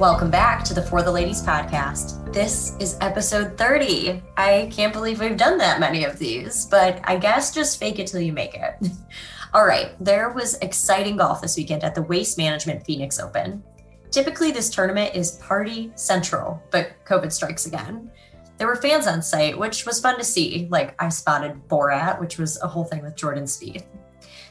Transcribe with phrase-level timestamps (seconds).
[0.00, 2.32] Welcome back to the Fore the Ladies podcast.
[2.32, 4.20] This is episode 30.
[4.36, 8.08] I can't believe we've done that many of these, but I guess just fake it
[8.08, 8.74] till you make it.
[9.54, 13.62] All right, there was exciting golf this weekend at the Waste Management Phoenix Open.
[14.10, 18.10] Typically, this tournament is party central, but COVID strikes again.
[18.58, 20.66] There were fans on site, which was fun to see.
[20.70, 23.84] Like, I spotted Borat, which was a whole thing with Jordan Spieth.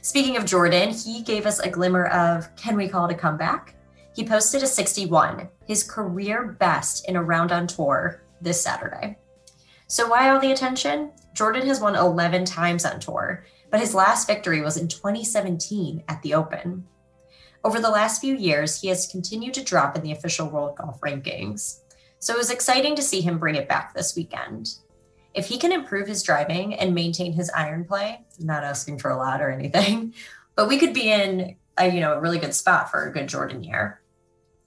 [0.02, 3.76] Speaking of Jordan, he gave us a glimmer of can we call it a comeback?
[4.14, 9.18] He posted a 61, his career best in a round on tour this Saturday.
[9.88, 11.12] So, why all the attention?
[11.34, 16.22] Jordan has won 11 times on tour, but his last victory was in 2017 at
[16.22, 16.86] the Open.
[17.64, 21.00] Over the last few years, he has continued to drop in the official World Golf
[21.02, 21.80] rankings.
[22.20, 24.76] So, it was exciting to see him bring it back this weekend.
[25.34, 29.18] If he can improve his driving and maintain his iron play, not asking for a
[29.18, 30.14] lot or anything,
[30.56, 33.28] but we could be in a you know a really good spot for a good
[33.28, 34.00] Jordan year.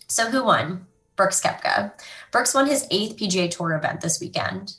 [0.09, 0.87] So who won?
[1.17, 1.93] Brooks Koepka.
[2.31, 4.75] Brooks won his eighth PGA Tour event this weekend.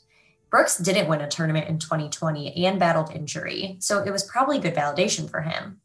[0.50, 4.75] Brooks didn't win a tournament in 2020 and battled injury, so it was probably good
[4.75, 5.81] validation for him.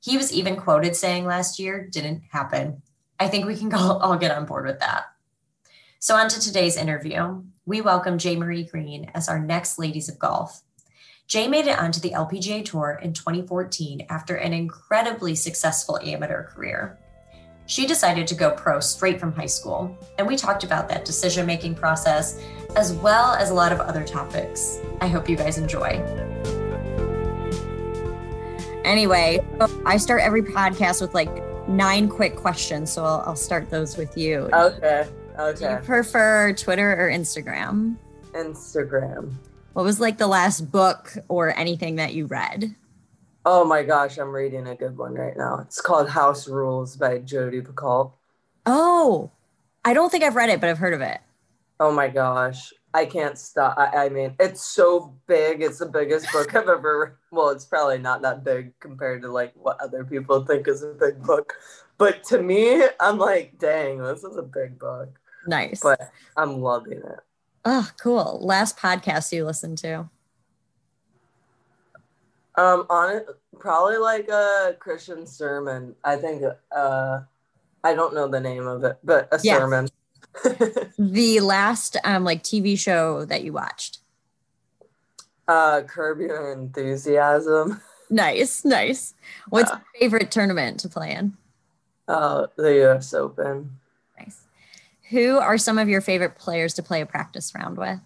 [0.00, 2.82] He was even quoted saying last year didn't happen.
[3.18, 5.06] I think we can all get on board with that.
[5.98, 7.42] So, on to today's interview.
[7.64, 10.62] We welcome Jaye Marie Green as our next Ladies of Golf.
[11.28, 17.00] Jaye made it onto the LPGA Tour in 2014 after an incredibly successful amateur career
[17.66, 19.96] she decided to go pro straight from high school.
[20.18, 22.40] And we talked about that decision making process
[22.76, 24.80] as well as a lot of other topics.
[25.00, 26.02] I hope you guys enjoy.
[28.84, 29.44] Anyway,
[29.84, 31.28] I start every podcast with like
[31.68, 32.92] nine quick questions.
[32.92, 34.48] So I'll, I'll start those with you.
[34.52, 35.08] Okay.
[35.38, 35.58] Okay.
[35.66, 37.96] Do you prefer Twitter or Instagram?
[38.32, 39.34] Instagram.
[39.72, 42.74] What was like the last book or anything that you read?
[43.48, 45.60] Oh my gosh, I'm reading a good one right now.
[45.60, 48.10] It's called House Rules by Jodi Picoult.
[48.66, 49.30] Oh,
[49.84, 51.20] I don't think I've read it, but I've heard of it.
[51.78, 52.72] Oh my gosh.
[52.92, 53.78] I can't stop.
[53.78, 55.62] I, I mean, it's so big.
[55.62, 57.20] It's the biggest book I've ever.
[57.30, 60.88] Well, it's probably not that big compared to like what other people think is a
[60.88, 61.54] big book.
[61.98, 65.20] But to me, I'm like, dang, this is a big book.
[65.46, 65.80] Nice.
[65.80, 67.20] But I'm loving it.
[67.64, 68.40] Oh, cool.
[68.42, 70.10] Last podcast you listened to?
[72.56, 73.26] Um, on it,
[73.58, 75.94] probably like a Christian sermon.
[76.04, 76.42] I think.
[76.74, 77.20] Uh,
[77.84, 79.58] I don't know the name of it, but a yeah.
[79.58, 79.88] sermon.
[80.98, 84.00] the last um like TV show that you watched.
[85.48, 87.80] Uh, Curb Your Enthusiasm.
[88.08, 89.14] Nice, nice.
[89.48, 89.78] What's yeah.
[89.78, 91.36] your favorite tournament to play in?
[92.06, 93.12] Uh, the U.S.
[93.12, 93.78] Open.
[94.16, 94.42] Nice.
[95.10, 97.98] Who are some of your favorite players to play a practice round with?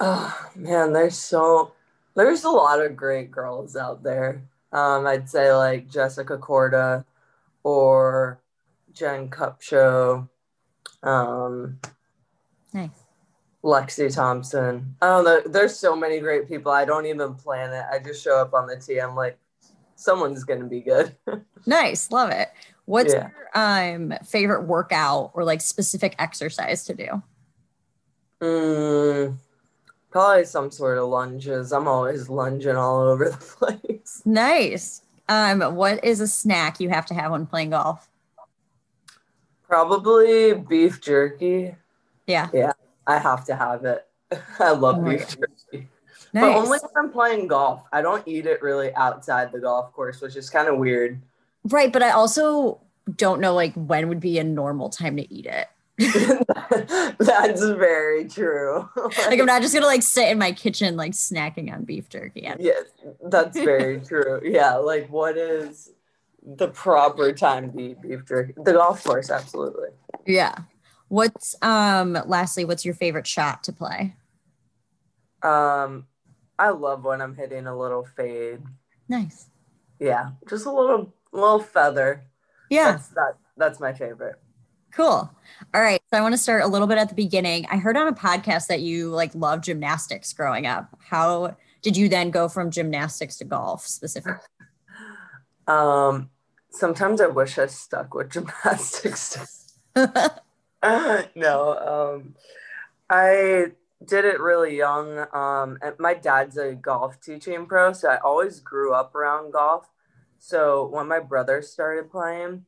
[0.00, 1.72] Oh man, there's so
[2.14, 4.42] there's a lot of great girls out there.
[4.72, 7.04] Um, I'd say like Jessica Korda
[7.62, 8.40] or
[8.92, 10.28] Jen Kupcho.
[11.02, 11.78] Um,
[12.72, 12.90] nice.
[13.62, 14.96] Lexi Thompson.
[15.00, 15.40] I don't know.
[15.46, 16.72] There's so many great people.
[16.72, 17.84] I don't even plan it.
[17.90, 19.00] I just show up on the tee.
[19.00, 19.38] I'm like,
[19.94, 21.14] someone's gonna be good.
[21.66, 22.48] nice, love it.
[22.86, 23.28] What's yeah.
[23.28, 27.22] your um favorite workout or like specific exercise to do?
[28.40, 29.36] Mm,
[30.12, 31.72] Probably some sort of lunges.
[31.72, 33.36] I'm always lunging all over the
[33.80, 34.22] place.
[34.24, 35.02] Nice.
[35.28, 38.08] Um, what is a snack you have to have when playing golf?
[39.66, 41.74] Probably beef jerky.
[42.26, 42.50] Yeah.
[42.52, 42.72] Yeah,
[43.06, 44.06] I have to have it.
[44.58, 45.88] I love oh beef jerky.
[46.34, 46.44] Nice.
[46.44, 47.82] But only when I'm playing golf.
[47.92, 51.20] I don't eat it really outside the golf course, which is kind of weird.
[51.64, 52.80] Right, but I also
[53.16, 55.68] don't know like when would be a normal time to eat it.
[55.98, 58.88] That's very true.
[58.96, 62.08] like, like, I'm not just gonna like sit in my kitchen like snacking on beef
[62.08, 62.48] jerky.
[62.58, 62.84] Yes,
[63.28, 64.40] that's very true.
[64.42, 65.90] Yeah, like what is
[66.42, 68.54] the proper time to eat beef jerky?
[68.56, 69.90] The golf course, absolutely.
[70.26, 70.54] Yeah.
[71.08, 74.16] What's um lastly, what's your favorite shot to play?
[75.42, 76.06] Um
[76.58, 78.60] I love when I'm hitting a little fade.
[79.08, 79.50] Nice.
[80.00, 82.24] Yeah, just a little little feather.
[82.70, 82.92] Yeah.
[82.92, 84.40] That's that that's my favorite.
[84.92, 85.30] Cool.
[85.74, 86.02] All right.
[86.12, 87.66] So I want to start a little bit at the beginning.
[87.70, 90.88] I heard on a podcast that you like love gymnastics growing up.
[91.02, 94.38] How did you then go from gymnastics to golf specifically?
[95.68, 96.30] Um,
[96.70, 99.76] sometimes I wish I stuck with gymnastics.
[99.96, 100.08] no,
[102.18, 102.34] um,
[103.08, 103.66] I
[104.04, 105.20] did it really young.
[105.32, 109.88] Um, and my dad's a golf teaching pro, so I always grew up around golf.
[110.40, 112.64] So when my brother started playing,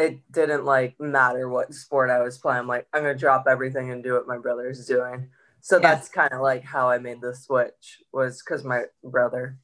[0.00, 2.60] it didn't like matter what sport I was playing.
[2.60, 5.28] I'm like, I'm gonna drop everything and do what my brother's doing.
[5.60, 5.82] So yeah.
[5.94, 9.58] that's kind of like how I made the switch was because my brother.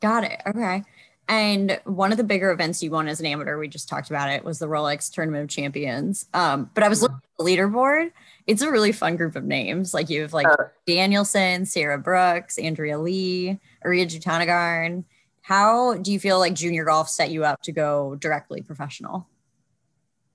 [0.00, 0.40] Got it.
[0.46, 0.82] Okay.
[1.28, 4.30] And one of the bigger events you won as an amateur, we just talked about
[4.30, 6.26] it, was the Rolex Tournament of Champions.
[6.34, 8.10] Um, but I was looking at the leaderboard.
[8.48, 9.94] It's a really fun group of names.
[9.94, 15.04] Like you have like uh, Danielson, Sierra Brooks, Andrea Lee, Ariya Jutanugarn.
[15.42, 19.28] How do you feel like junior golf set you up to go directly professional?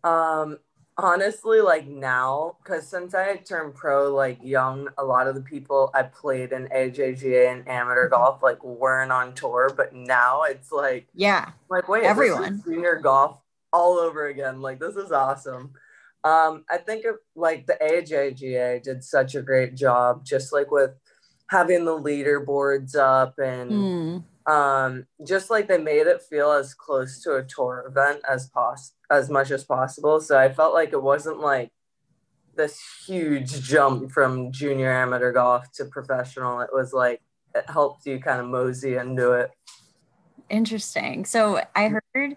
[0.06, 0.60] Um,
[0.98, 5.92] honestly like now because since i turned pro like young a lot of the people
[5.94, 8.16] i played in ajga and amateur mm-hmm.
[8.16, 11.50] golf like weren't on tour but now it's like yeah.
[11.69, 12.62] like wait everyone.
[12.66, 13.42] junior golf
[13.74, 14.62] all over again.
[14.62, 15.74] Like this is awesome.
[16.24, 20.92] Um i think it, like the ajga did such a great job just like with
[21.50, 27.19] having the leaderboards up and mm um, just like they made it feel as close
[27.24, 30.19] to a tour event as pos as much as possible.
[30.19, 31.72] So I felt like it wasn't like
[32.56, 36.62] this huge jump from junior amateur golf to professional.
[36.62, 37.22] It was like
[37.54, 39.52] it helped you kind of mosey into it.
[40.50, 41.25] Interesting.
[41.25, 42.36] So I heard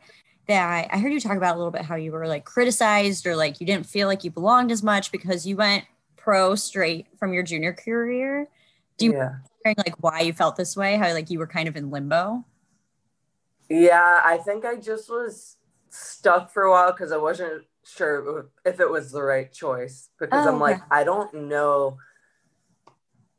[0.48, 3.36] that I heard you talk about a little bit how you were like criticized or
[3.36, 5.84] like you didn't feel like you belonged as much because you went
[6.16, 8.48] pro straight from your junior career.
[8.96, 10.96] Do you yeah like why you felt this way?
[10.96, 12.44] How like you were kind of in limbo?
[13.68, 15.57] Yeah, I think I just was
[15.98, 20.46] stuck for a while because I wasn't sure if it was the right choice because
[20.46, 21.98] oh, I'm like, I don't know.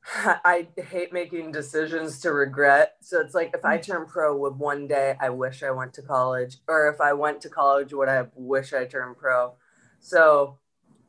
[0.15, 2.95] I hate making decisions to regret.
[3.01, 3.83] So it's like if I mm.
[3.83, 7.41] turn pro, would one day I wish I went to college, or if I went
[7.41, 9.53] to college, would I wish I turned pro?
[9.99, 10.59] So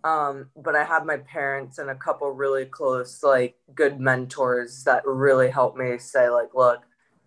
[0.03, 5.03] um, but I have my parents and a couple really close, like good mentors that
[5.07, 6.81] really helped me say, like, look,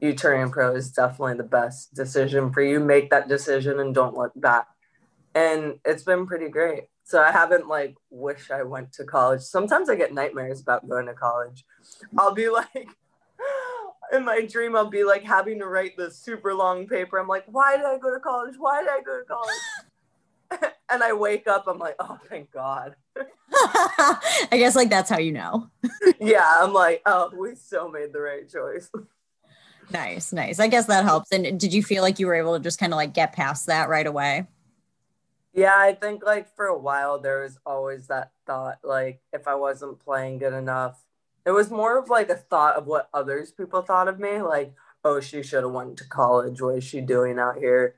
[0.03, 2.79] you turning pro is definitely the best decision for you.
[2.79, 4.67] Make that decision and don't look back.
[5.33, 6.83] And it's been pretty great.
[7.05, 9.41] So I haven't like wish I went to college.
[9.41, 11.65] Sometimes I get nightmares about going to college.
[12.17, 12.87] I'll be like
[14.11, 17.17] in my dream I'll be like having to write this super long paper.
[17.17, 18.55] I'm like, why did I go to college?
[18.57, 19.59] Why did I go to college?
[20.89, 22.95] and I wake up, I'm like, oh, thank God.
[23.55, 25.69] I guess like that's how you know.
[26.19, 28.89] yeah, I'm like, oh, we so made the right choice.
[29.91, 30.59] Nice, nice.
[30.59, 31.31] I guess that helps.
[31.31, 33.67] And did you feel like you were able to just kind of like get past
[33.67, 34.47] that right away?
[35.53, 39.55] Yeah, I think like for a while there was always that thought, like if I
[39.55, 41.03] wasn't playing good enough,
[41.45, 44.73] it was more of like a thought of what others people thought of me, like,
[45.03, 46.61] oh, she should have went to college.
[46.61, 47.95] What is she doing out here?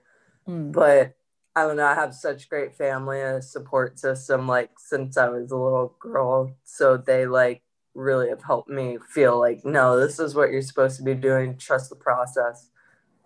[0.48, 0.72] Mm.
[0.72, 1.16] But
[1.56, 1.86] I don't know.
[1.86, 5.96] I have such great family and a support system, like since I was a little
[6.00, 6.52] girl.
[6.66, 7.62] So they like
[7.96, 11.58] really have helped me feel like, no, this is what you're supposed to be doing.
[11.58, 12.70] Trust the process.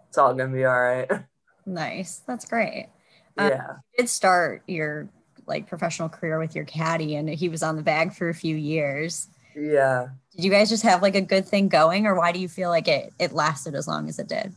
[0.08, 1.10] It's all gonna be all right.
[1.66, 2.24] Nice.
[2.26, 2.90] That's great.
[3.38, 3.68] Um, yeah.
[3.94, 5.08] you did start your
[5.46, 8.56] like professional career with your caddy, and he was on the bag for a few
[8.56, 9.28] years.
[9.56, 10.08] Yeah.
[10.36, 12.70] Did you guys just have like a good thing going, or why do you feel
[12.70, 14.52] like it it lasted as long as it did?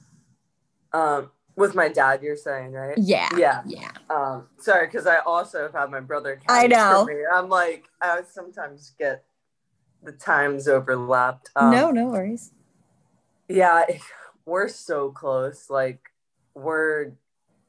[0.93, 2.97] Um, with my dad, you're saying, right?
[2.97, 3.29] Yeah.
[3.37, 3.62] Yeah.
[3.67, 3.91] Yeah.
[4.09, 6.41] Um, sorry, because I also have had my brother.
[6.49, 7.09] I know.
[7.32, 9.25] I'm like, I sometimes get
[10.02, 11.50] the times overlapped.
[11.56, 12.52] Um, no, no worries.
[13.49, 13.84] Yeah,
[14.44, 15.70] we're so close.
[15.70, 16.00] Like,
[16.54, 17.12] we're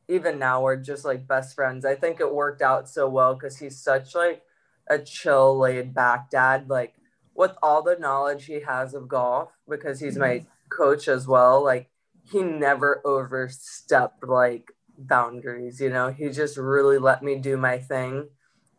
[0.07, 1.85] even now we're just like best friends.
[1.85, 4.41] I think it worked out so well because he's such like
[4.89, 6.69] a chill, laid back dad.
[6.69, 6.93] Like
[7.35, 10.21] with all the knowledge he has of golf, because he's mm-hmm.
[10.21, 11.63] my coach as well.
[11.63, 11.89] Like
[12.29, 16.11] he never overstepped like boundaries, you know.
[16.11, 18.27] He just really let me do my thing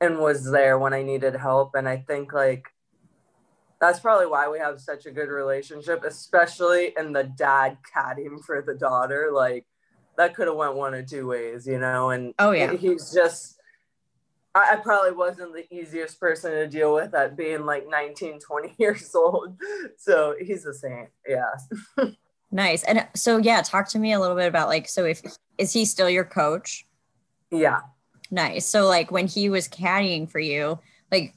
[0.00, 1.74] and was there when I needed help.
[1.74, 2.66] And I think like
[3.80, 8.62] that's probably why we have such a good relationship, especially in the dad caddying for
[8.62, 9.30] the daughter.
[9.32, 9.66] Like
[10.16, 12.10] that could have went one or two ways, you know.
[12.10, 13.58] And oh yeah, he's just
[14.54, 19.14] I, probably wasn't the easiest person to deal with at being like 19, 20 years
[19.14, 19.56] old.
[19.98, 21.08] So he's the same.
[21.28, 21.50] Yeah.
[22.54, 22.84] Nice.
[22.84, 25.20] And uh, so yeah, talk to me a little bit about like so if
[25.58, 26.86] is he still your coach?
[27.50, 27.80] Yeah.
[28.30, 28.64] Nice.
[28.64, 30.78] So like when he was caddying for you,
[31.10, 31.34] like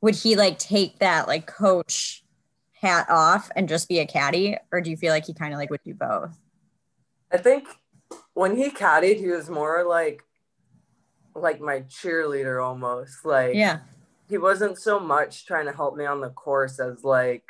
[0.00, 2.24] would he like take that like coach
[2.80, 5.58] hat off and just be a caddy or do you feel like he kind of
[5.58, 6.38] like would do both?
[7.32, 7.66] I think
[8.34, 10.22] when he caddied, he was more like
[11.34, 13.24] like my cheerleader almost.
[13.24, 13.80] Like yeah.
[14.28, 17.44] He wasn't so much trying to help me on the course as like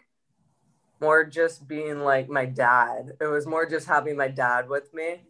[1.01, 3.13] more just being like my dad.
[3.21, 5.23] It was more just having my dad with me.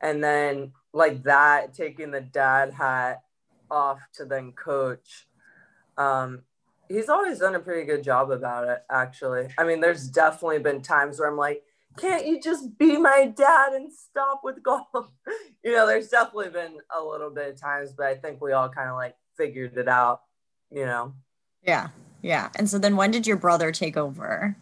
[0.00, 3.22] And then like that, taking the dad hat
[3.70, 5.26] off to then coach.
[5.96, 6.42] Um,
[6.88, 9.48] he's always done a pretty good job about it, actually.
[9.58, 11.62] I mean, there's definitely been times where I'm like,
[11.96, 14.86] can't you just be my dad and stop with golf?
[15.64, 18.68] you know, there's definitely been a little bit of times, but I think we all
[18.68, 20.22] kind of like figured it out,
[20.70, 21.14] you know?
[21.62, 21.88] Yeah.
[22.22, 22.50] Yeah.
[22.56, 24.56] And so then when did your brother take over?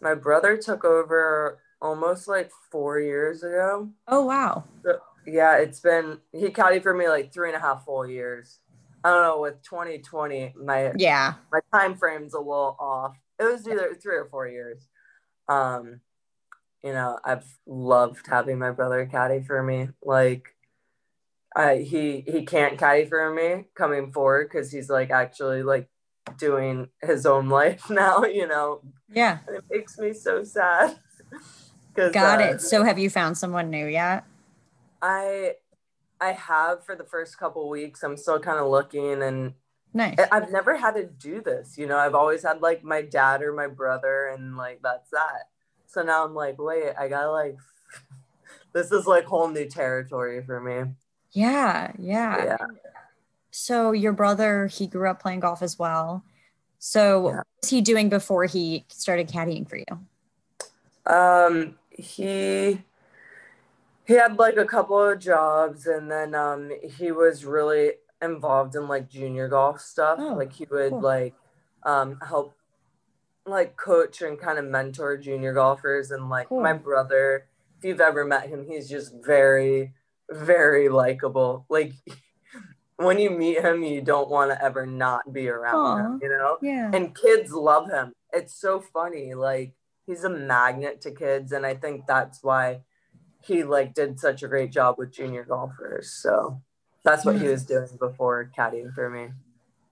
[0.00, 3.90] my brother took over almost like four years ago.
[4.08, 4.64] Oh wow.
[4.84, 8.58] So, yeah, it's been he caddied for me like three and a half full years.
[9.02, 11.34] I don't know with 2020, my Yeah.
[11.52, 13.16] my time frame's a little off.
[13.38, 14.88] It was either three or four years.
[15.48, 16.00] Um,
[16.84, 19.88] you know, I've loved having my brother caddy for me.
[20.02, 20.54] Like,
[21.56, 25.88] I he he can't caddy for me coming forward because he's like actually like
[26.38, 28.24] doing his own life now.
[28.24, 29.38] You know, Yeah.
[29.46, 30.98] and it makes me so sad.
[31.94, 32.60] Got uh, it.
[32.60, 34.24] So have you found someone new yet?
[35.02, 35.54] I
[36.20, 38.02] I have for the first couple weeks.
[38.02, 39.54] I'm still kind of looking and
[39.92, 40.18] Nice.
[40.30, 41.76] I've never had to do this.
[41.76, 45.48] You know, I've always had like my dad or my brother, and like that's that.
[45.86, 47.56] So now I'm like, wait, I gotta like,
[48.72, 50.92] this is like whole new territory for me.
[51.32, 52.44] Yeah, yeah.
[52.44, 52.66] Yeah.
[53.50, 56.24] So your brother, he grew up playing golf as well.
[56.78, 57.36] So Yeah.
[57.38, 61.12] what was he doing before he started caddying for you?
[61.12, 62.80] Um, he
[64.10, 68.88] he had like a couple of jobs, and then um, he was really involved in
[68.88, 70.18] like junior golf stuff.
[70.20, 71.00] Oh, like he would cool.
[71.00, 71.34] like
[71.84, 72.52] um help
[73.46, 76.60] like coach and kind of mentor junior golfers, and like Cool.
[76.60, 77.46] my brother.
[77.78, 79.94] If you've ever met him, he's just very,
[80.28, 81.64] very likable.
[81.70, 81.92] Like
[82.96, 85.96] when you meet him, you don't want to ever not be around Aw.
[85.98, 86.18] him.
[86.20, 86.90] You know Yeah.
[86.92, 88.12] and kids love him.
[88.32, 89.34] It's so funny.
[89.34, 89.72] Like
[90.04, 92.80] he's a magnet to kids, and I think that's why
[93.42, 96.10] he like did such a great job with junior golfers.
[96.10, 96.60] So
[97.04, 99.30] that's what he was doing before caddying for me.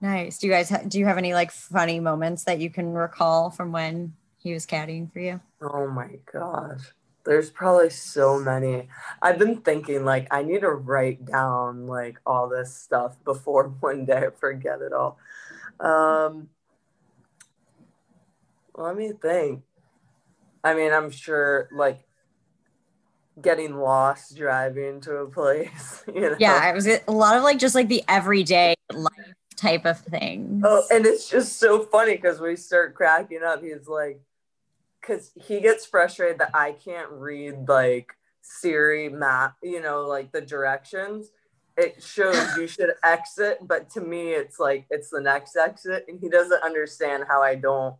[0.00, 0.38] Nice.
[0.38, 3.50] Do you guys ha- do you have any like funny moments that you can recall
[3.50, 5.40] from when he was caddying for you?
[5.61, 6.93] Oh my gosh.
[7.25, 8.88] There's probably so many.
[9.21, 14.05] I've been thinking like I need to write down like all this stuff before one
[14.05, 15.19] day I forget it all.
[15.81, 16.50] Um
[18.75, 19.64] let me think.
[20.62, 22.08] I mean, I'm sure like
[23.40, 26.37] getting lost driving to a place, you know.
[26.38, 30.62] Yeah, it was a lot of like just like the everyday life type of things.
[30.64, 33.62] Oh, and it's just so funny because we start cracking up.
[33.62, 34.21] He's like,
[35.00, 40.40] because he gets frustrated that I can't read like Siri map, you know, like the
[40.40, 41.30] directions.
[41.76, 46.18] It shows you should exit, but to me, it's like it's the next exit, and
[46.21, 47.95] he doesn't understand how I don't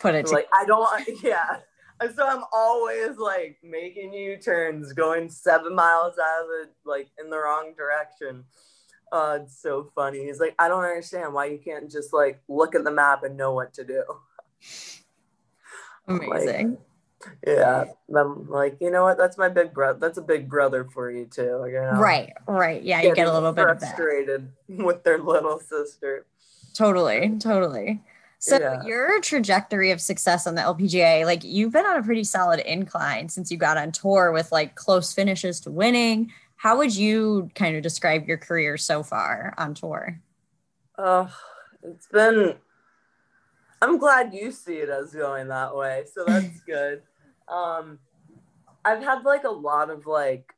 [0.00, 0.88] Put it like I don't,
[1.22, 1.58] yeah.
[2.00, 7.08] And so I'm always like making U turns, going seven miles out of the like
[7.22, 8.44] in the wrong direction.
[9.12, 10.24] Uh, it's so funny.
[10.24, 13.36] He's like, I don't understand why you can't just like look at the map and
[13.36, 14.04] know what to do.
[16.08, 16.78] amazing.
[17.46, 17.84] Yeah,
[18.16, 19.18] I'm like, you know what?
[19.18, 19.98] That's my big brother.
[19.98, 21.56] That's a big brother for you too.
[21.56, 22.82] Like, you know, right, right.
[22.82, 26.24] Yeah, you get a little bit frustrated with their little sister.
[26.72, 28.00] Totally, totally.
[28.40, 28.82] So Yeah.
[28.86, 33.28] your trajectory of success on the LPGA, like you've been on a pretty solid incline
[33.28, 36.32] since you got on tour with like close finishes to winning.
[36.56, 40.20] How would you kind of describe your career so far on tour?
[40.98, 41.34] Oh,
[41.82, 42.56] it's been.
[43.82, 47.02] I'm glad you see it as going that way, so that's good.
[47.48, 47.98] Um,
[48.84, 50.54] I've had like a lot of like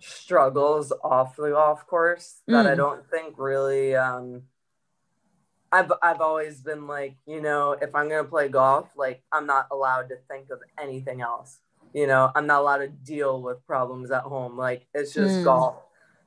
[0.00, 2.76] struggles off the golf course that I Mm.
[2.76, 3.96] don't think really.
[3.96, 4.44] Um,
[5.72, 9.68] I've I've always been like, you know, if I'm gonna play golf, like I'm not
[9.70, 11.58] allowed to think of anything else.
[11.94, 14.56] You know, I'm not allowed to deal with problems at home.
[14.58, 15.44] Like it's just Mm.
[15.44, 15.76] golf.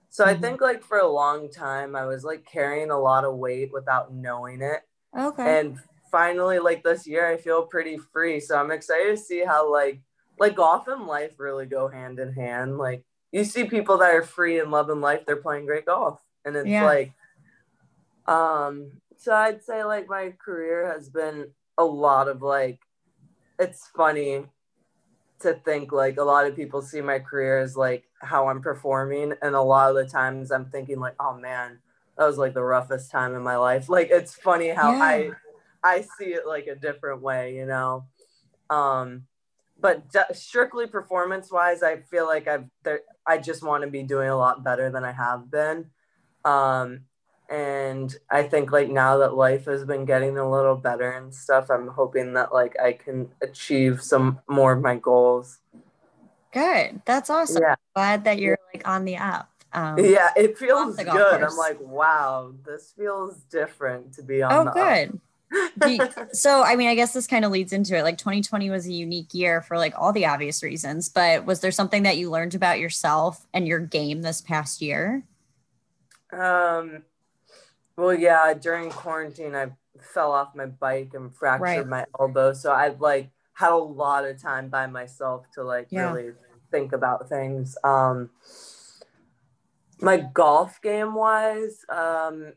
[0.09, 0.41] So I Mhm.
[0.41, 4.11] think like for a long time I was like carrying a lot of weight without
[4.13, 4.81] knowing it.
[5.17, 5.59] Okay.
[5.59, 5.79] And
[6.11, 8.39] finally like this year I feel pretty free.
[8.39, 10.01] So I'm excited to see how like
[10.39, 12.77] like golf and life really go hand in hand.
[12.79, 16.19] Like you see people that are free and loving life, they're playing great golf.
[16.45, 16.85] And it's Yeah.
[16.85, 17.11] like
[18.27, 22.79] um so I'd say like my career has been a lot of like
[23.59, 24.45] it's funny
[25.41, 29.33] to think like a lot of people see my career as like how I'm performing
[29.41, 31.79] and a lot of the times I'm thinking like oh man
[32.17, 33.89] that was like the roughest time in my life.
[33.89, 35.31] Like it's funny how I
[35.83, 38.05] I see it like a different way you know?
[38.69, 39.23] Um
[39.77, 44.03] but d- strictly performance wise I feel like I've there I just want to be
[44.03, 45.91] doing a lot better than I have been.
[46.45, 47.01] Um
[47.49, 51.69] and i think like now that life has been getting a little better and stuff
[51.69, 55.59] i'm hoping that like i can achieve some more of my goals
[56.51, 57.01] Good.
[57.05, 57.61] That's awesome.
[57.61, 59.49] yeah Glad that you're like on the up.
[59.73, 64.65] Um, yeah it feels good golf i'm like wow this feels different to be on
[64.67, 65.19] Oh, the good.
[65.85, 68.03] You- so, I mean, I guess this kind of leads into it.
[68.03, 71.71] Like 2020 was a unique year for like all the obvious reasons, but was there
[71.71, 75.23] something that you learned about yourself and your game this past year?
[76.33, 77.03] um
[77.97, 79.67] well yeah during quarantine i
[80.01, 81.87] fell off my bike and fractured Right.
[81.87, 86.11] my elbow so i've like had a lot of time by myself to like Yeah.
[86.11, 86.33] really
[86.71, 87.77] think about things.
[87.83, 88.29] Um,
[90.01, 92.53] my golf game wise, um,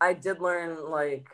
[0.00, 1.26] I did learn like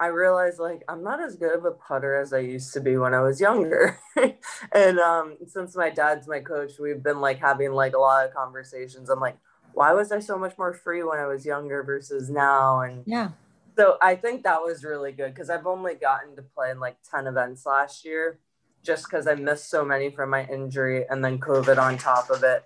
[0.00, 2.96] I realized like I'm not as good of a putter as I used to be
[2.96, 3.98] when I was younger.
[4.72, 8.34] and um, since my dad's my coach, we've been like having like a lot of
[8.34, 9.08] conversations.
[9.08, 9.38] I'm like,
[9.76, 12.80] why was I so much more free when I was younger versus now?
[12.80, 13.32] And Yeah.
[13.76, 16.96] so I think that was really good because I've only gotten to play in like
[17.02, 18.38] 10 events last year
[18.82, 22.42] just because I missed so many from my injury and then COVID on top of
[22.42, 22.64] it.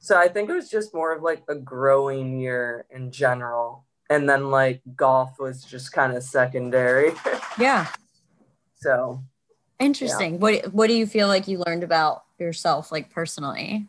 [0.00, 3.86] So I think it was just more of like a growing year in general.
[4.10, 7.12] And then like golf was just kind of secondary.
[7.58, 7.88] Yeah.
[8.76, 9.24] so
[9.78, 10.40] Interesting.
[10.40, 13.86] What what do you feel like you learned about yourself like personally?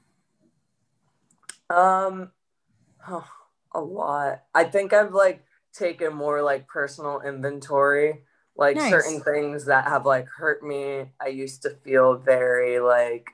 [1.69, 2.31] Um,
[3.07, 3.27] oh,
[3.73, 4.43] a lot.
[4.53, 8.23] I think I've like taken more like personal inventory,
[8.55, 8.89] like Nice.
[8.89, 11.05] certain things that have like hurt me.
[11.21, 13.29] I used to feel very like,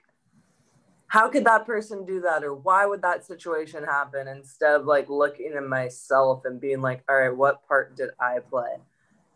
[1.08, 4.28] how could that person do that, or why would that situation happen?
[4.28, 8.40] Instead of like looking at myself and being like, all right, what part did I
[8.40, 8.76] play?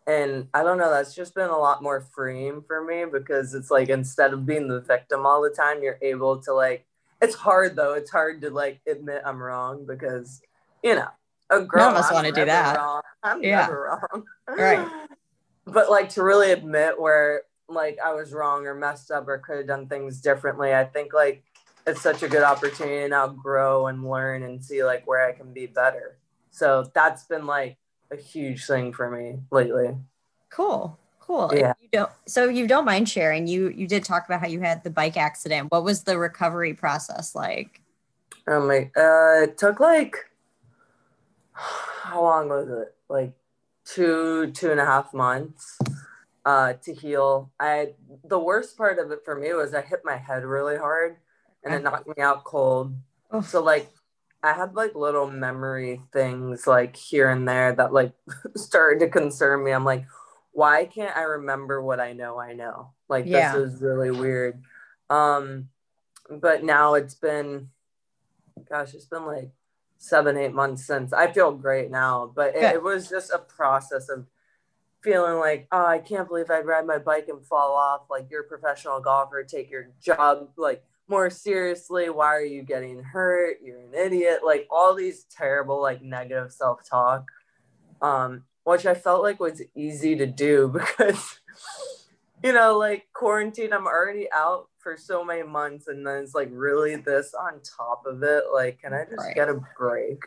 [0.06, 3.70] And I don't know, that's just been a lot more freeing for me because it's
[3.70, 6.86] like instead of being the victim all the time, you're able to like
[7.22, 7.94] it's hard though.
[7.94, 10.42] It's hard to like admit I'm wrong because
[10.82, 11.08] you know
[11.48, 11.86] a girl.
[11.86, 12.76] None of us wanna do that.
[12.76, 13.00] Wrong.
[13.22, 13.60] I'm Yeah.
[13.60, 14.24] never wrong.
[14.48, 14.86] Right.
[15.64, 19.58] But like to really admit where like I was wrong or messed up or could
[19.58, 21.44] have done things differently, I think like
[21.86, 25.30] it's such a good opportunity to now grow and learn and see like where I
[25.32, 26.18] can be better.
[26.50, 27.78] So that's been like
[28.10, 29.96] a huge thing for me lately.
[30.50, 30.98] Cool.
[31.26, 31.52] Cool.
[31.54, 31.74] Yeah.
[31.80, 33.46] You don't so you don't mind sharing.
[33.46, 35.70] You you did talk about how you had the bike accident.
[35.70, 37.80] What was the recovery process like?
[38.46, 40.16] I'm like, uh, it took like,
[41.52, 42.94] how long was it?
[43.08, 43.34] Like
[43.84, 45.78] two, two and a half months
[46.44, 47.52] uh, to heal.
[47.60, 51.16] I, the worst part of it for me was I hit my head really hard
[51.64, 52.94] and it knocked me out cold.
[53.44, 53.88] So like,
[54.42, 58.12] I had like little memory things like here and there that like
[58.56, 59.70] started to concern me.
[59.70, 60.04] I'm like,
[60.52, 62.92] why can't I remember what I know I know?
[63.08, 63.52] Like Yeah.
[63.58, 64.62] this is really weird.
[65.10, 65.68] Um,
[66.30, 67.70] but now it's been,
[68.68, 69.50] gosh, it's been like
[69.98, 72.32] seven, eight months since I feel great now.
[72.34, 74.26] But it, it was just a process of
[75.02, 78.02] feeling like, oh, I can't believe I'd ride my bike and fall off.
[78.08, 82.08] Like you're a professional golfer, take your job like more seriously.
[82.08, 83.58] Why are you getting hurt?
[83.62, 84.40] You're an idiot.
[84.44, 87.30] Like all these terrible, like negative self talk.
[88.00, 91.40] Um, which I felt like was easy to do because,
[92.42, 96.48] you know, like quarantine, I'm already out for so many months, and then it's like
[96.52, 98.44] really this on top of it.
[98.52, 99.34] Like, can I just Right.
[99.34, 100.22] get a break?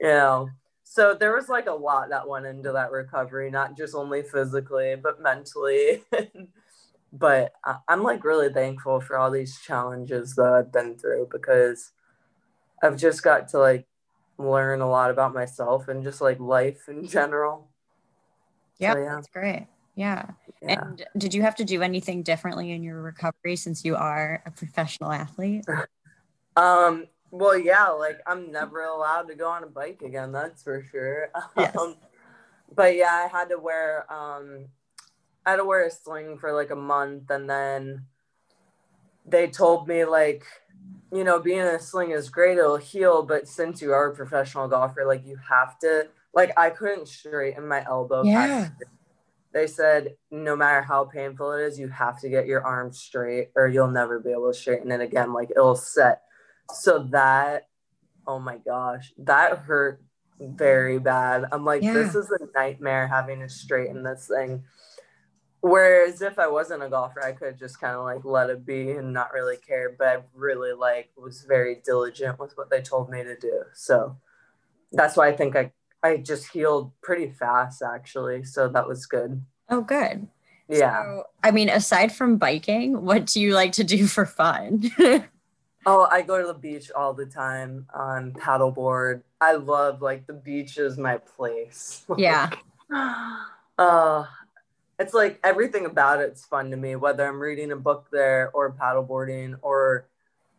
[0.00, 0.50] You know?
[0.84, 4.96] So there was like a lot that went into that recovery, not just only physically,
[4.96, 6.02] but mentally.
[7.12, 7.52] but
[7.88, 11.92] I'm like really thankful for all these challenges that I've been through because
[12.82, 13.86] I've just got to like
[14.38, 17.68] learn a lot about myself and just like life in general.
[18.78, 19.14] Yeah, yeah.
[19.14, 19.66] that's great.
[19.94, 20.30] Yeah.
[20.62, 20.80] Yeah.
[20.80, 24.50] And did you have to do anything differently in your recovery since you are a
[24.50, 25.64] professional athlete?
[26.56, 30.82] Um, well, yeah, like I'm never allowed to go on a bike again, that's for
[30.82, 31.28] sure.
[31.56, 31.76] Yes.
[31.76, 31.94] Um,
[32.74, 34.66] but yeah, I had to wear um
[35.46, 38.06] I had to wear a sling for like a month and then
[39.24, 40.44] they told me like
[41.12, 44.14] you know, being in a sling is great, it'll heal, but since you are a
[44.16, 48.22] professional golfer, like you have to like I couldn't straighten my elbow.
[48.22, 48.68] Yeah.
[49.52, 53.48] They said no matter how painful it is, you have to get your arm straight
[53.56, 55.32] or you'll never be able to straighten it again.
[55.32, 56.22] Like it'll set.
[56.72, 57.66] So that
[58.24, 60.00] oh my gosh, that hurt
[60.38, 61.46] very bad.
[61.50, 64.62] I'm like, this is a nightmare having to straighten this thing.
[65.60, 68.92] Whereas if I wasn't a golfer, I could just kind of like let it be
[68.92, 69.96] and not really care.
[69.98, 73.64] But I really like was very diligent with what they told me to do.
[73.74, 74.18] So
[74.92, 78.44] that's why I think I I just healed pretty fast actually.
[78.44, 79.42] So that was good.
[79.68, 80.28] Oh, good.
[80.68, 81.02] Yeah.
[81.02, 84.90] So, I mean, aside from biking, what do you like to do for fun?
[85.86, 89.22] Oh, I go to the beach all the time on paddleboard.
[89.40, 92.04] I love like the beach is my place.
[92.18, 92.50] yeah.
[93.78, 94.24] uh
[94.98, 98.72] it's like everything about it's fun to me whether i'm reading a book there or
[98.72, 100.06] paddleboarding or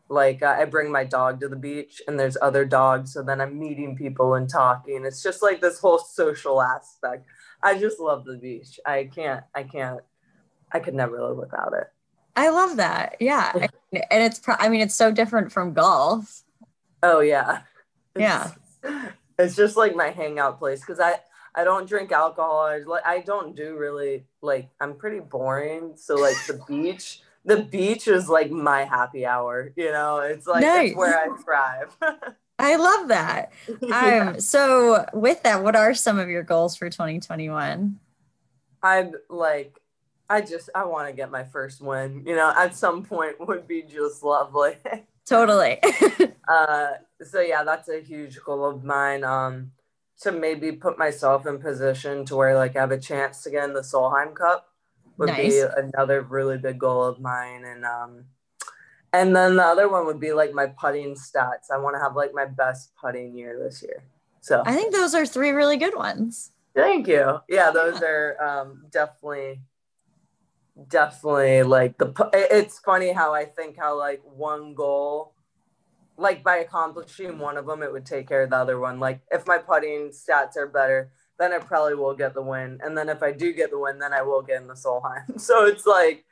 [0.10, 3.40] like uh, i bring my dog to the beach and there's other dogs so then
[3.40, 7.26] i'm meeting people and talking it's just like this whole social aspect
[7.64, 10.00] i just love the beach i can't i can't
[10.72, 11.88] i could never live without it
[12.36, 13.18] I love that.
[13.20, 13.52] Yeah.
[13.92, 16.44] and it's, pro- I mean, it's so different from golf.
[17.04, 17.62] oh yeah
[18.16, 18.52] Yeah.
[18.84, 18.94] it's,
[19.40, 21.20] it's just like my hangout place because i
[21.56, 22.60] I don't drink alcohol.
[22.62, 25.94] I, like I don't do really like I'm pretty boring.
[25.96, 29.72] So like the beach, the beach is like my happy hour.
[29.76, 30.96] You know, it's like nice.
[30.96, 31.98] where I thrive.
[32.60, 33.54] I love that.
[33.82, 34.32] yeah.
[34.34, 38.00] Um, so with that, what are some of your goals for 2021?
[38.84, 39.80] I'm like,
[40.30, 42.24] I just I want to get my first win.
[42.26, 44.76] You know, at some point would be just lovely.
[45.26, 45.80] totally.
[46.48, 46.88] uh,
[47.24, 49.24] so yeah, that's a huge goal of mine.
[49.24, 49.72] Um,
[50.22, 53.64] to maybe put myself in position to where like I have a chance to get
[53.64, 54.69] in the Solheim Cup
[55.20, 55.54] would nice.
[55.54, 57.66] be another really big goal of mine.
[57.66, 58.26] And um,
[59.14, 61.70] and then the other one would be like my putting stats.
[61.72, 64.04] I want to have like my best putting year this year.
[64.42, 66.52] So I think those are three really good ones.
[66.74, 67.40] Thank you.
[67.50, 68.08] Yeah, those yeah.
[68.08, 69.62] are um, definitely,
[70.88, 72.14] definitely like the.
[72.34, 75.34] It's funny how I think how like one goal,
[76.18, 79.00] like by accomplishing one of them, it would take care of the other one.
[79.00, 82.98] Like if my putting stats are better, then I probably will get the win, and
[82.98, 85.40] then if I do get the win, then I will get in the Solheim.
[85.40, 86.26] So it's like,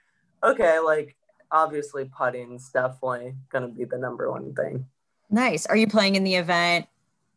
[0.44, 1.16] okay, like
[1.52, 4.86] obviously putting's definitely going to be the number one thing.
[5.30, 5.66] Nice.
[5.66, 6.88] Are you playing in the event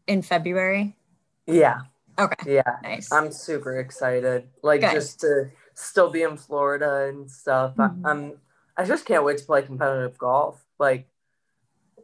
[0.06, 0.96] in February?
[1.46, 1.83] Yeah.
[2.18, 2.54] Okay.
[2.54, 2.76] Yeah.
[2.83, 3.12] Nice.
[3.12, 4.48] I'm super excited.
[4.62, 4.92] Like Good.
[4.92, 7.74] just to still be in Florida and stuff.
[7.76, 8.06] Mm-hmm.
[8.06, 8.33] I, I'm
[8.76, 10.64] I just can't wait to play competitive golf.
[10.78, 11.09] Like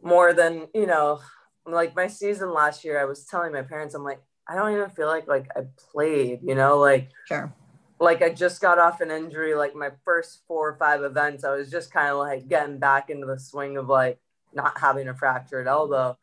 [0.01, 1.21] more than, you know,
[1.65, 4.89] like my season last year, I was telling my parents, I'm like, I don't even
[4.89, 7.53] feel like like I played, you know, like sure
[7.99, 11.55] like I just got off an injury, like my first four or five events, I
[11.55, 14.19] was just kind of like getting back into the swing of like
[14.53, 16.17] not having a fractured elbow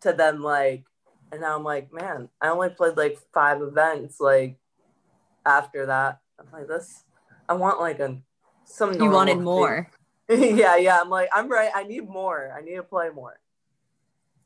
[0.00, 0.84] to then like,
[1.30, 4.18] and now I'm like, man, I only played like five events.
[4.18, 4.56] Like
[5.46, 7.04] after that, I'm like, this,
[7.48, 8.18] I want like a,
[8.64, 9.88] some, you wanted more.
[10.28, 10.76] yeah.
[10.76, 10.98] Yeah.
[11.00, 11.70] I'm like, I'm right.
[11.74, 12.52] I need more.
[12.56, 13.38] I need to play more.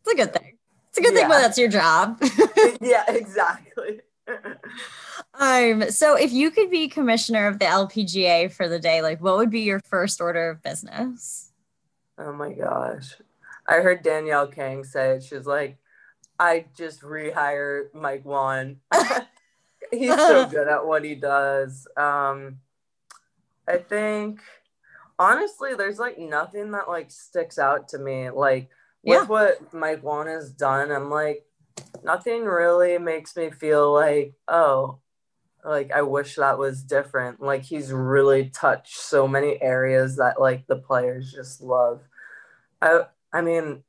[0.00, 0.58] It's a good thing.
[0.94, 1.20] It's a good yeah.
[1.22, 2.22] thing, but that's your job.
[2.80, 4.00] yeah, exactly.
[5.34, 9.36] um, so if you could be commissioner of the LPGA for the day, like what
[9.36, 11.50] would be your first order of business?
[12.16, 13.16] Oh my gosh.
[13.66, 15.24] I heard Danielle Kang say it.
[15.24, 15.78] She's like,
[16.38, 18.76] I just rehire Mike Whan.
[19.90, 21.88] He's so good at what he does.
[21.96, 22.60] Um,
[23.66, 24.42] I think
[25.18, 28.30] honestly, there's like nothing that like sticks out to me.
[28.30, 28.70] Like
[29.04, 29.26] with yeah.
[29.26, 31.44] what Mike Whan has done, I'm like,
[32.02, 34.98] nothing really makes me feel like, oh,
[35.64, 37.40] like I wish that was different.
[37.40, 42.02] Like he's really touched so many areas that like the players just love.
[42.82, 43.82] I I mean,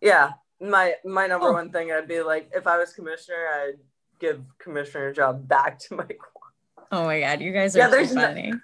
[0.00, 1.52] yeah, my my number oh.
[1.52, 3.78] one thing I'd be like if I was commissioner, I'd
[4.20, 6.20] give commissioner job back to Mike.
[6.92, 8.52] Oh my god, you guys are yeah, there's funny.
[8.52, 8.58] No,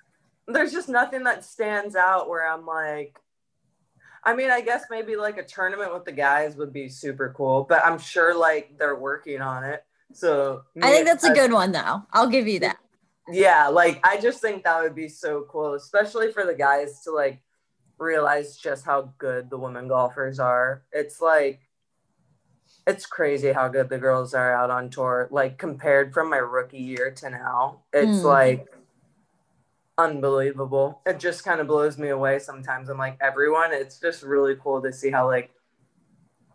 [0.53, 3.19] there's just nothing that stands out where I'm like,
[4.25, 7.65] I mean, I guess maybe like a tournament with the guys would be super cool,
[7.69, 9.85] but I'm sure like they're working on it.
[10.13, 12.03] So I think that's a good one though.
[12.13, 12.79] I'll give you that.
[13.29, 17.13] Yeah, like I just think that would be so cool, especially for the guys to
[17.13, 17.41] like
[17.99, 20.83] realize just how good the women golfers are.
[20.93, 21.61] It's like
[22.87, 25.29] it's crazy how good the girls are out on tour.
[25.31, 28.25] Like compared from my rookie year to now, it's mm.
[28.25, 28.67] like
[29.99, 31.01] unbelievable.
[31.07, 32.89] It just kind of blows me away sometimes.
[32.89, 35.51] I'm like, everyone, it's just really cool to see how like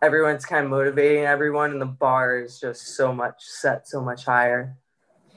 [0.02, 4.24] everyone's kind of motivating everyone and the bar is just so much set so much
[4.24, 4.76] higher.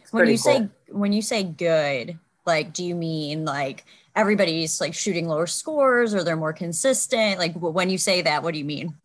[0.01, 0.37] It's when you cool.
[0.37, 3.85] say when you say good, like do you mean like
[4.15, 7.39] everybody's like shooting lower scores or they're more consistent?
[7.39, 8.95] Like when you say that, what do you mean?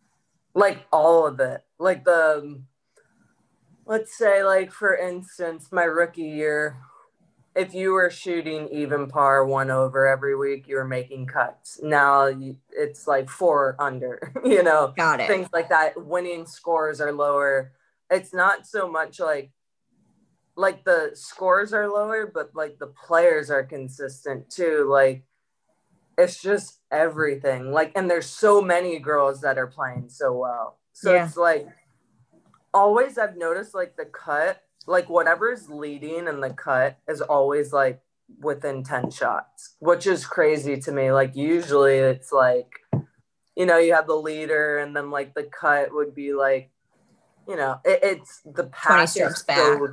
[0.53, 1.63] Like all of it.
[1.79, 2.61] Like the
[3.85, 6.77] let's say like for instance, my rookie year,
[7.55, 11.79] if you were shooting even par one over every week, you were making cuts.
[11.81, 12.29] Now
[12.69, 15.27] it's like four under, you know, got it.
[15.27, 15.93] Things like that.
[16.05, 17.71] Winning scores are lower.
[18.11, 19.51] It's not so much like
[20.57, 24.87] like the scores are lower, but like the players are consistent too.
[24.89, 25.25] Like
[26.17, 27.71] it's just everything.
[27.71, 30.79] Like, and there's so many girls that are playing so well.
[30.93, 31.25] So yeah.
[31.25, 31.67] it's like
[32.73, 38.01] always I've noticed like the cut like whatever's leading in the cut is always like
[38.39, 41.11] within 10 shots, which is crazy to me.
[41.11, 42.71] Like usually it's like,
[43.55, 46.71] you know, you have the leader and then like the cut would be like,
[47.47, 49.87] you know, it, it's the pack is so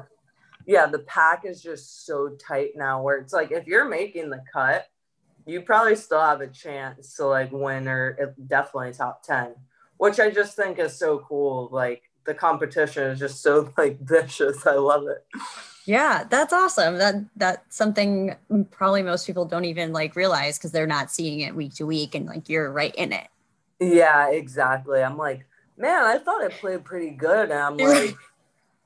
[0.67, 4.43] yeah, the pack is just so tight now where it's like if you're making the
[4.53, 4.87] cut,
[5.45, 9.55] you probably still have a chance to like win or definitely top 10,
[9.97, 11.69] which I just think is so cool.
[11.73, 14.67] Like the competition is just so like vicious.
[14.67, 15.25] I love it.
[15.85, 16.99] Yeah, that's awesome.
[16.99, 18.37] That that's something
[18.71, 22.15] probably most people don't even like realize because they're not seeing it week to week
[22.15, 23.27] and like you're right in it.
[23.81, 25.03] Yeah, exactly.
[25.03, 25.45] I'm like,
[25.77, 27.51] man, I thought I played pretty good.
[27.51, 28.15] And I'm like,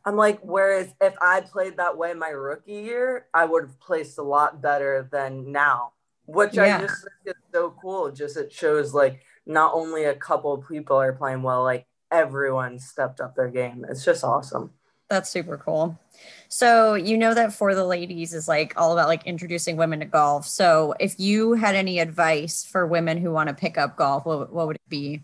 [0.06, 4.16] I'm like, whereas if I played that way my rookie year, I would have placed
[4.18, 5.92] a lot better than now,
[6.24, 6.78] which Yeah.
[6.78, 8.10] I just think is so cool.
[8.10, 13.20] Just it shows like not only a couple people are playing well, like everyone stepped
[13.20, 13.84] up their game.
[13.88, 14.70] It's just awesome.
[15.08, 15.98] That's super cool.
[16.48, 20.06] So you know that for the ladies is like all about like introducing women to
[20.06, 20.46] golf.
[20.46, 24.52] So if you had any advice for women who want to pick up golf, what,
[24.52, 25.22] what would it be?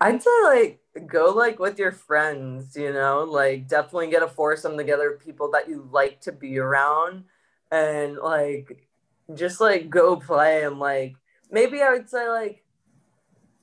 [0.00, 4.76] I'd say like go like with your friends, you know, like definitely get a foursome
[4.76, 7.24] together, of people that you like to be around,
[7.70, 8.88] and like
[9.34, 11.16] just like go play and like
[11.50, 12.61] maybe I would say like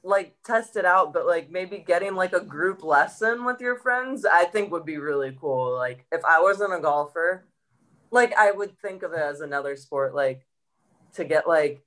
[0.03, 4.25] like test it out, but like maybe getting like a group lesson with your friends,
[4.25, 5.75] I think would be really cool.
[5.75, 7.45] Like if I wasn't a golfer,
[8.11, 10.45] like I would think of it as another sport, like
[11.13, 11.83] to get like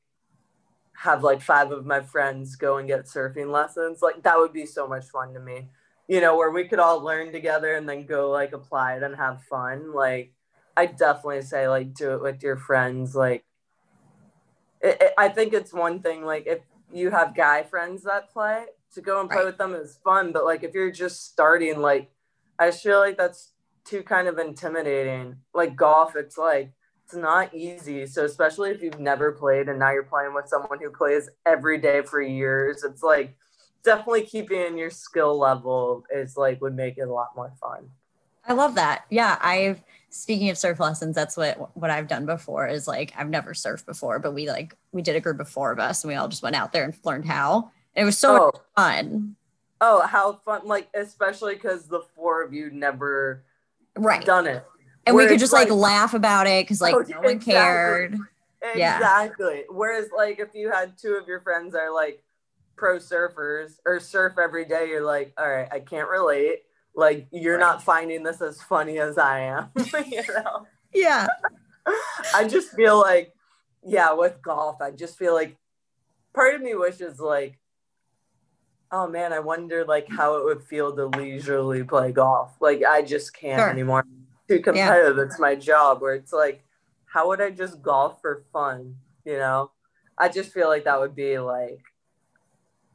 [0.94, 4.02] have like five of my friends go and get surfing lessons.
[4.02, 5.68] Like that would be so much fun to me.
[6.08, 9.16] You know, where we could all learn together and then go like apply it and
[9.16, 9.92] have fun.
[9.94, 10.32] Like
[10.76, 13.14] I definitely say like do it with your friends.
[13.14, 13.44] Like
[14.80, 16.60] it, it- I think it's one thing like if
[16.92, 19.46] you have guy friends that play to go and play Right.
[19.46, 22.10] with them is fun, but like if you're just starting, like
[22.58, 23.52] I just feel like that's
[23.84, 25.36] too kind of intimidating.
[25.54, 26.72] Like golf, it's like
[27.04, 28.06] it's not easy.
[28.06, 31.78] So especially if you've never played and now you're playing with someone who plays every
[31.78, 33.36] day for years, it's like
[33.82, 37.88] definitely keeping your skill level is like would make it a lot more fun.
[38.46, 39.04] I love that.
[39.10, 43.30] Yeah, I've speaking of surf lessons, that's what what I've done before is like I've
[43.30, 46.08] never surfed before, but we like we did a group of four of us and
[46.10, 47.70] we all just went out there and learned how.
[47.94, 49.36] It was so Oh, much fun.
[49.80, 50.62] oh, how fun!
[50.64, 53.44] Like especially because the four of you never
[53.96, 54.24] Right.
[54.24, 54.64] done it.
[55.04, 57.52] And we could just like, laugh about it because like Oh, no one exactly.
[57.52, 58.18] cared.
[58.76, 58.96] Yeah.
[58.96, 59.64] Exactly.
[59.68, 62.22] Whereas, like, if you had two of your friends that are like
[62.76, 66.62] pro surfers or surf every day, you're like, all right, I can't relate.
[66.94, 67.60] Like, you're Right.
[67.60, 69.70] not finding this as funny as I am.
[70.10, 70.66] you know?
[70.92, 71.26] Yeah.
[72.34, 73.34] I just feel like,
[73.82, 75.56] yeah, with golf, I just feel like
[76.34, 77.58] part of me wishes, like,
[78.90, 82.54] oh man, I wonder like how it would feel to leisurely play golf.
[82.60, 83.70] Like, I just can't Sure.
[83.70, 84.04] anymore.
[84.48, 85.18] Too competitive.
[85.18, 86.02] It's my job.
[86.02, 86.62] Where it's like,
[87.06, 88.96] how would I just golf for fun?
[89.24, 89.70] You know,
[90.18, 91.80] I just feel like that would be like,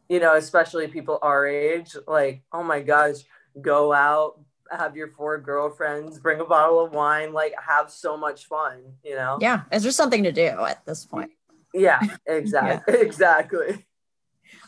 [0.07, 1.95] you know, especially people our age.
[2.07, 3.15] Like, oh my gosh,
[3.61, 4.39] go out,
[4.71, 8.81] have your four girlfriends, bring a bottle of wine, like have so much fun.
[9.03, 9.37] You know?
[9.41, 9.61] Yeah.
[9.71, 11.31] It's just something to do at this point.
[11.73, 12.95] Yeah, exactly.
[13.01, 13.85] Exactly.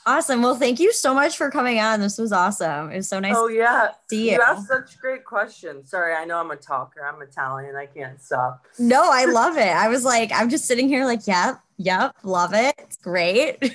[0.05, 0.41] Awesome.
[0.41, 1.99] Well, thank you so much for coming on.
[1.99, 2.91] This was awesome.
[2.91, 3.89] It was so nice Oh to yeah.
[4.09, 4.41] see You you.
[4.41, 5.89] asked such great questions.
[5.91, 7.05] Sorry, I know I'm a talker.
[7.05, 7.75] I'm Italian.
[7.75, 8.65] I can't stop.
[8.79, 9.67] No, I love it.
[9.67, 12.75] I was like, I'm just sitting here like, yep, yep, love it.
[12.79, 13.57] It's great.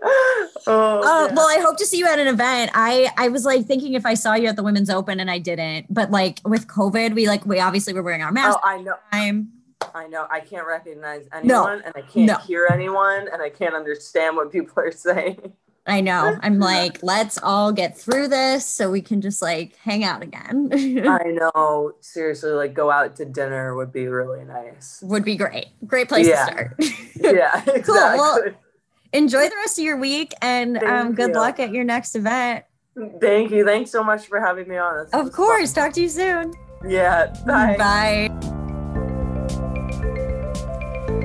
[0.02, 2.70] oh, Oh, well, I hope to see you at an event.
[2.74, 5.38] I I was like thinking if I saw you at the Women's Open and I
[5.38, 8.68] didn't, but like with COVID, we like we obviously were wearing our oh, masks oh,
[8.68, 8.94] I know.
[9.12, 9.52] time.
[9.94, 10.26] I know.
[10.30, 12.36] I can't recognize anyone, and I can't No.
[12.38, 15.52] hear anyone, and I can't understand what people are saying.
[15.86, 16.36] I know.
[16.42, 20.68] I'm like, let's all get through this so we can just like hang out again.
[21.08, 21.92] I know.
[22.00, 25.00] Seriously, like go out to dinner would be really nice.
[25.02, 25.68] Would be great.
[25.86, 26.44] Great place Yeah.
[26.46, 26.76] to start.
[27.16, 27.94] Yeah, exactly.
[28.18, 28.38] well,
[29.12, 31.34] Enjoy the rest of your week and um, good you.
[31.36, 32.64] luck at your next event.
[33.20, 33.64] Thank you.
[33.64, 35.04] Thanks so much for having me on.
[35.04, 35.72] This Of course.
[35.72, 35.84] fun.
[35.84, 36.52] Talk to you soon.
[36.86, 37.34] Yeah.
[37.46, 37.76] Bye.
[37.78, 38.28] Bye.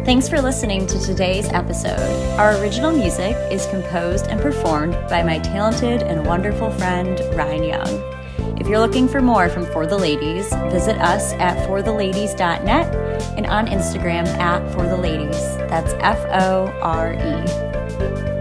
[0.06, 2.00] Thanks for listening to today's episode.
[2.38, 8.13] Our original music is composed and performed by my talented and wonderful friend, Ryan Young.
[8.60, 12.96] If you're looking for more from Fore the Ladies, visit us at fortheladies.net
[13.38, 15.39] and on Instagram at Fore the Ladies.
[15.69, 17.72] That's F O R E.
[18.03, 18.33] Bye.